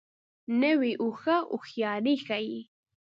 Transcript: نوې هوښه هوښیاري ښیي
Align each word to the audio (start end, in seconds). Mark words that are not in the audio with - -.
نوې 0.61 0.91
هوښه 1.01 1.37
هوښیاري 1.51 2.15
ښیي 2.25 2.59